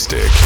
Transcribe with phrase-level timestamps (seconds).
[0.00, 0.39] Mystic.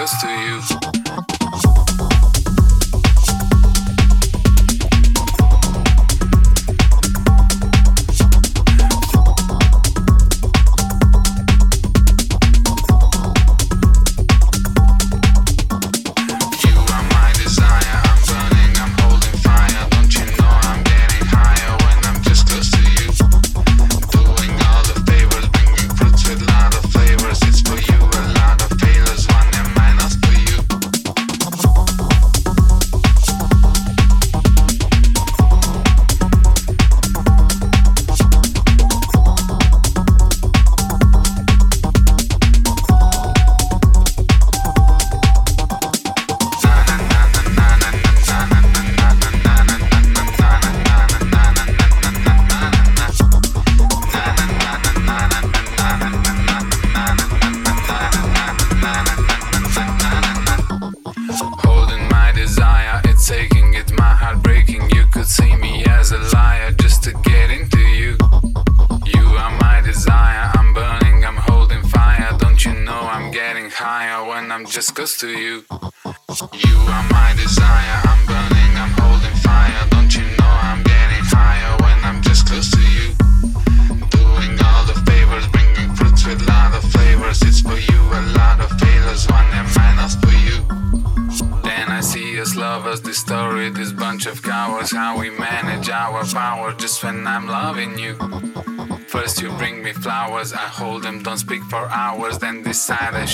[0.00, 0.29] Just.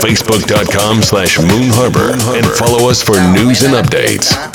[0.00, 4.49] Facebook.com slash Moon Harbour and follow us for news and updates.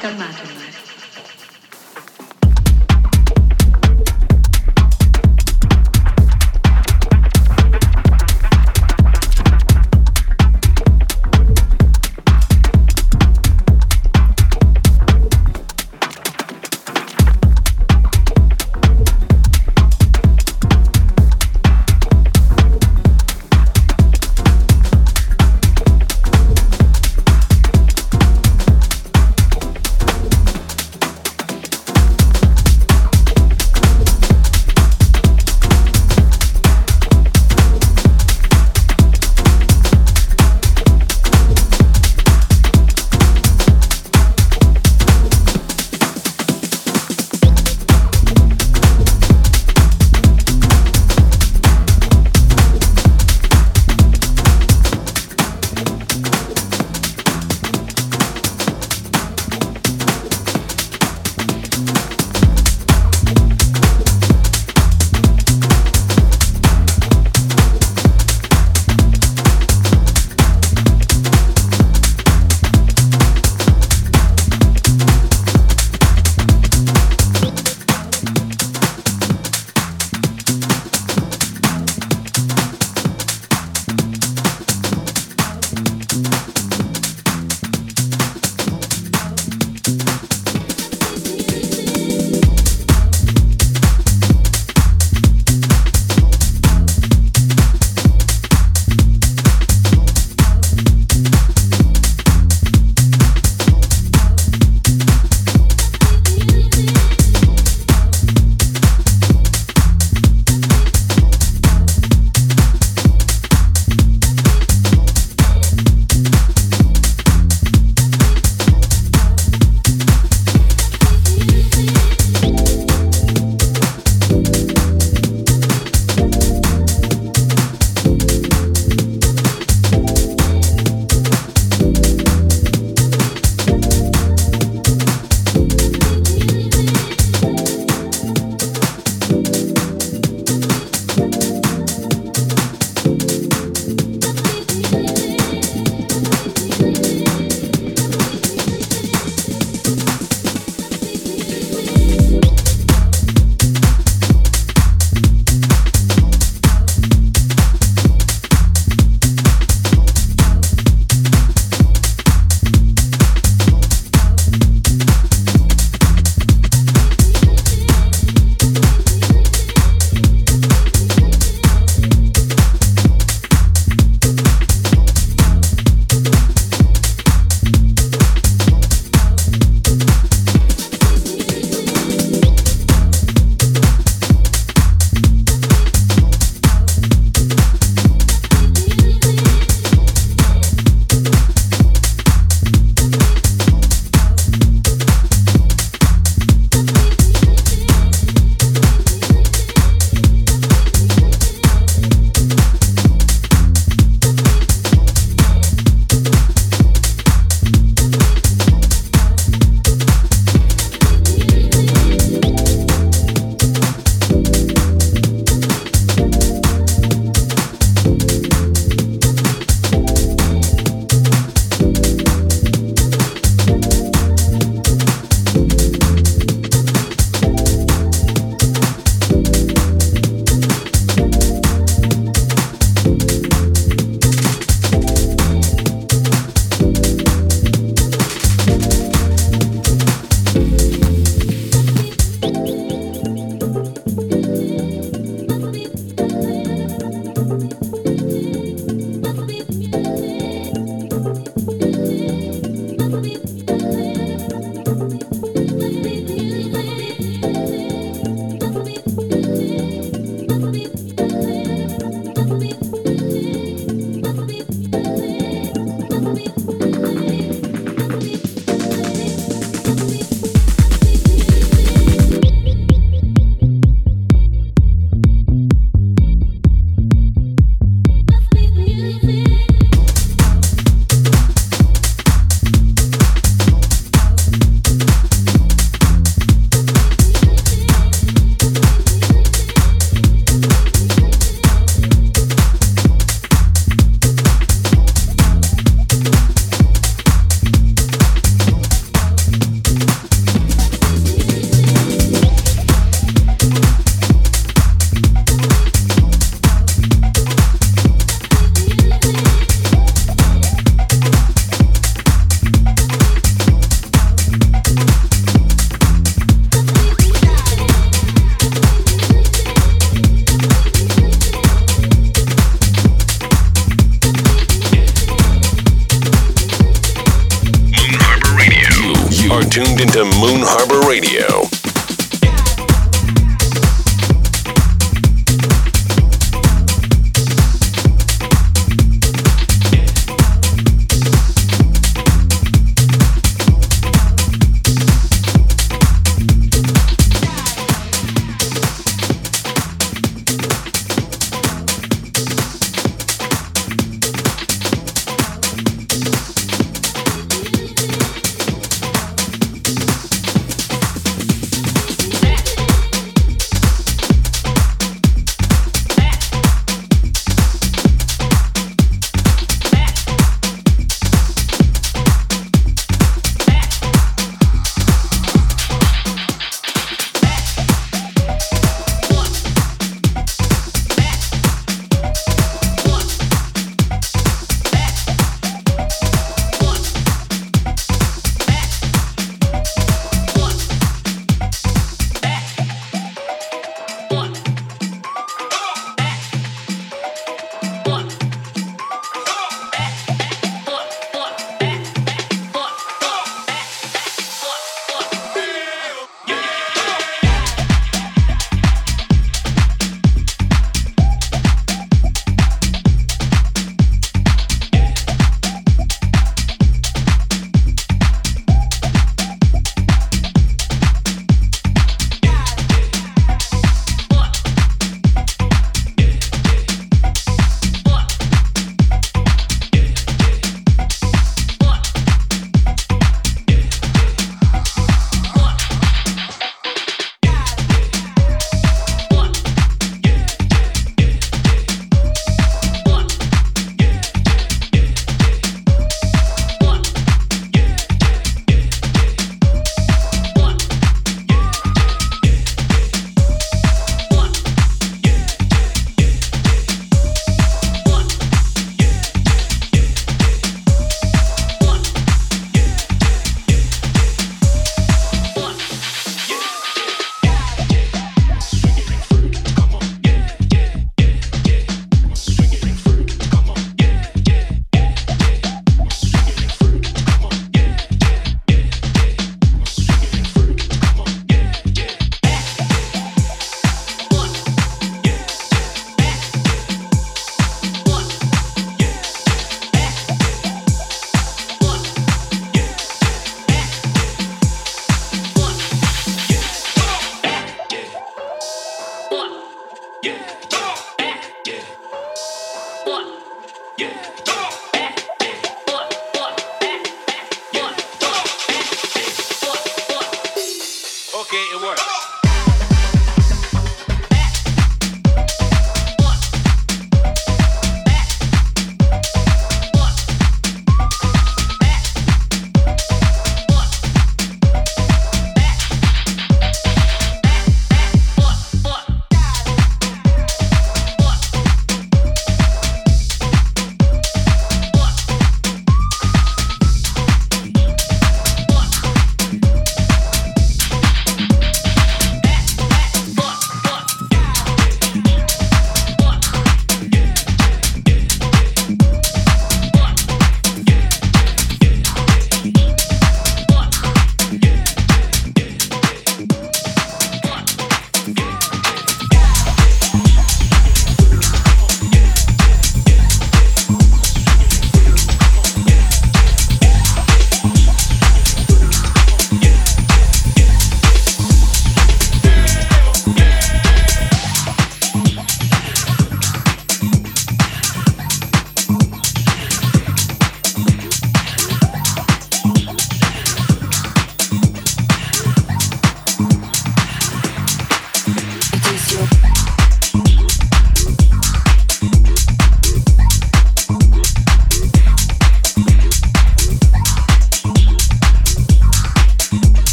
[0.00, 0.59] 干嘛？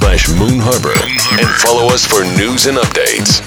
[0.00, 0.96] slash Moon Harbour
[1.38, 3.39] and follow us for news and updates.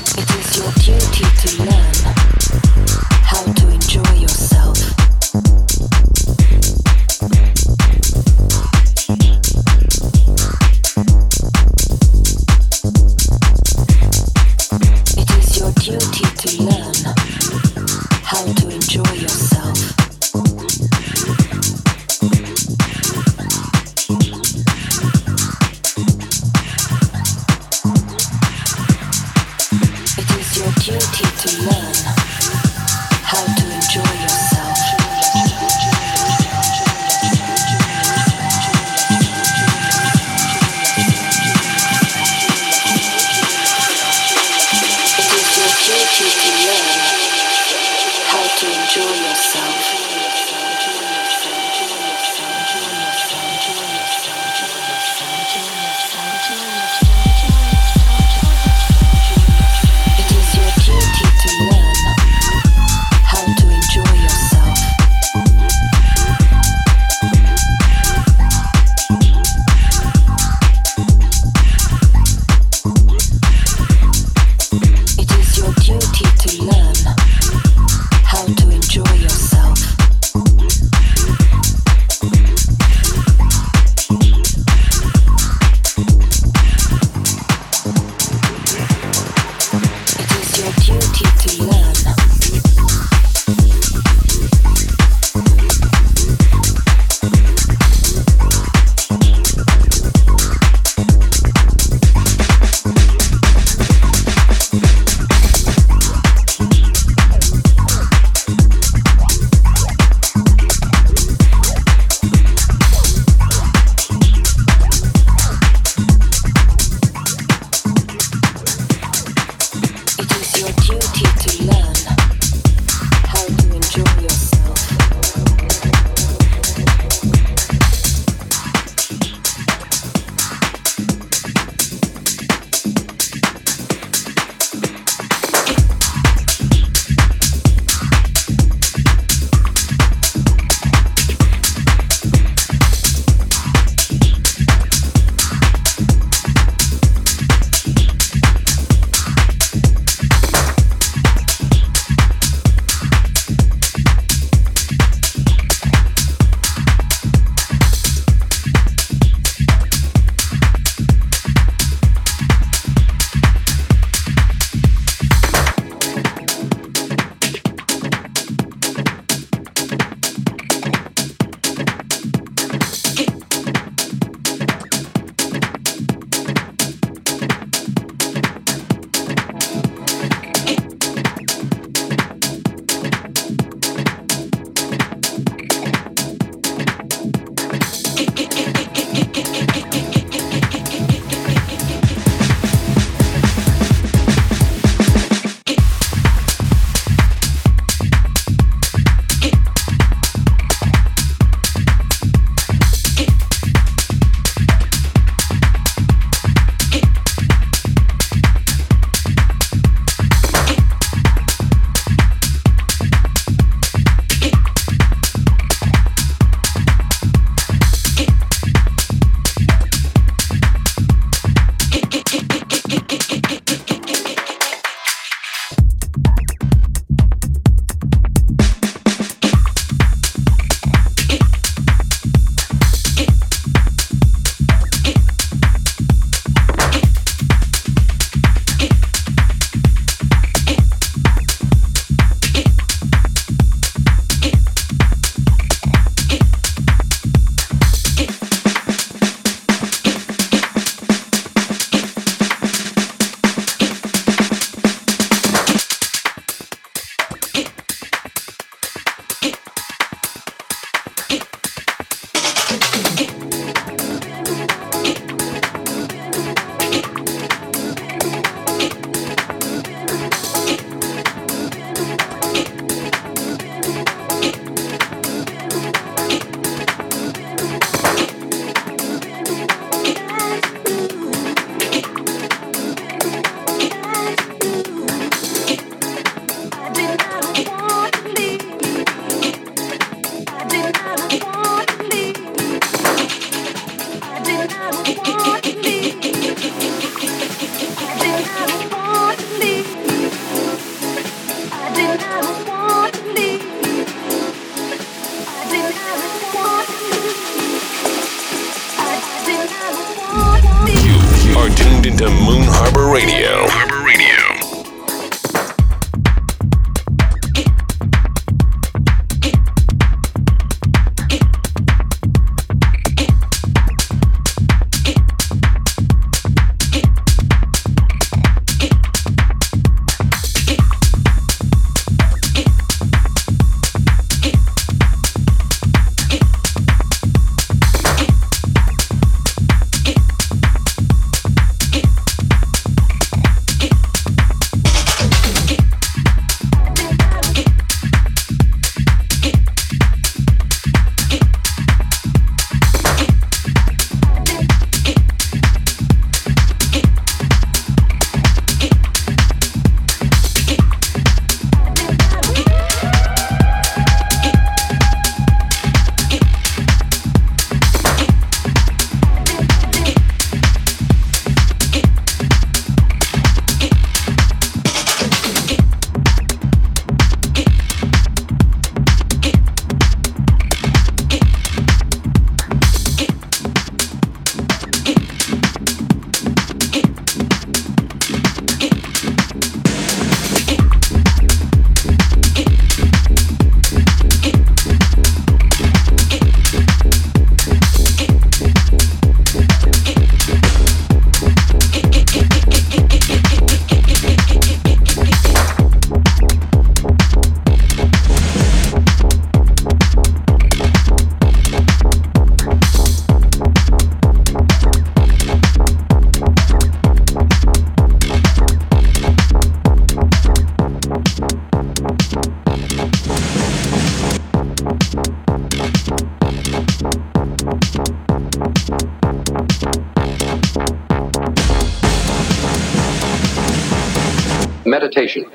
[435.15, 435.52] Meditation.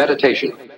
[0.00, 0.69] Meditation.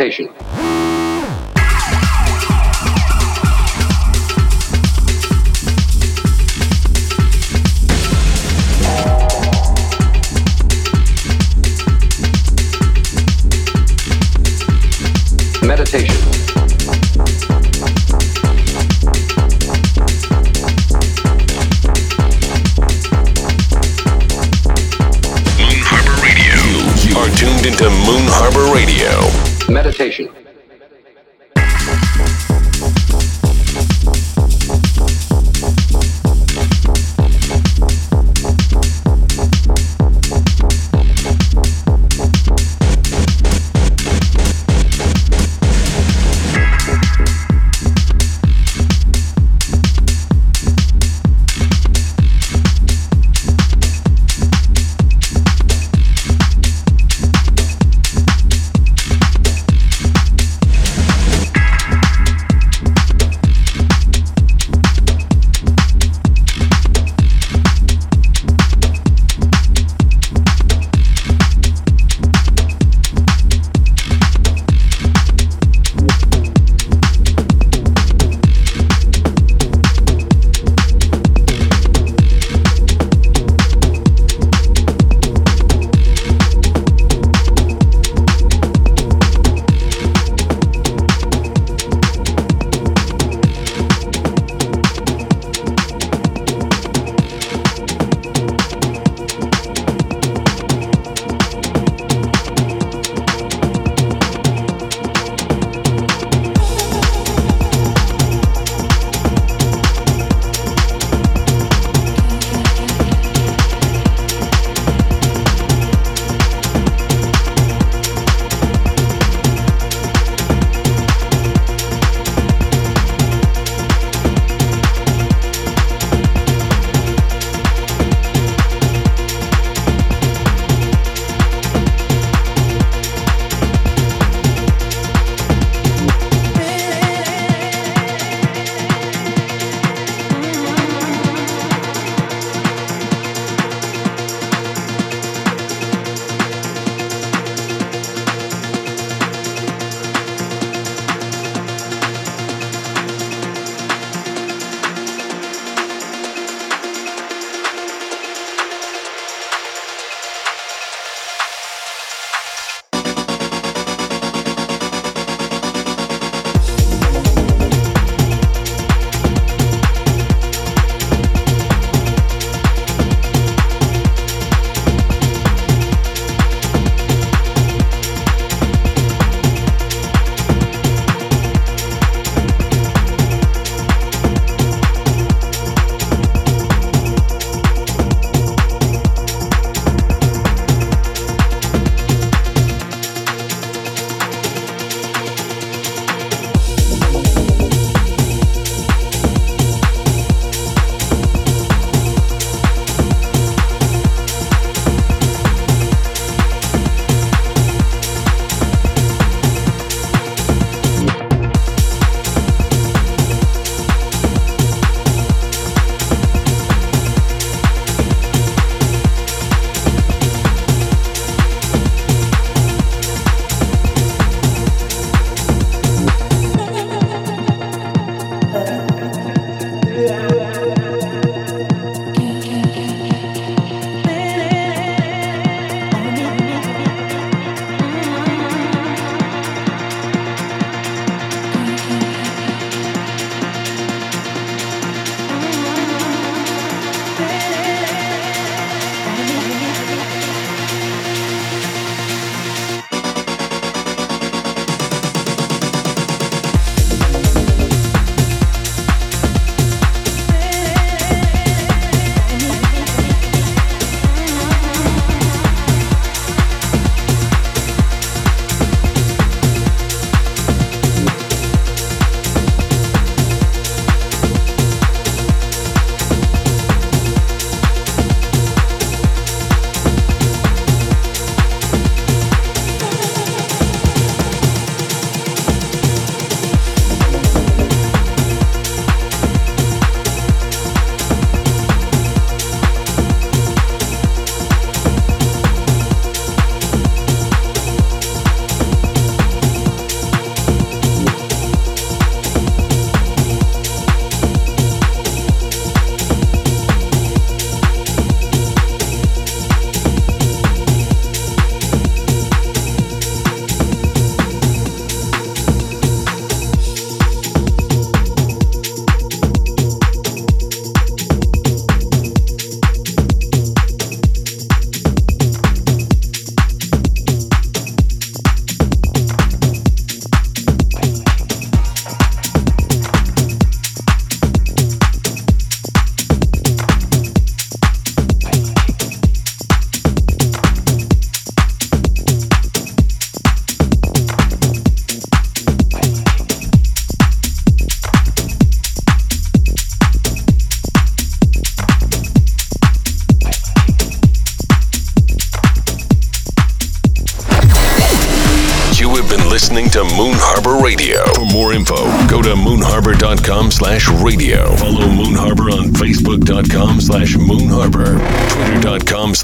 [0.00, 0.29] transportation.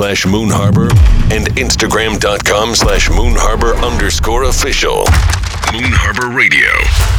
[0.07, 0.89] slash moonharbour
[1.33, 4.99] and instagram.com slash moonharbour underscore official.
[5.73, 7.16] Moon Harbour Radio.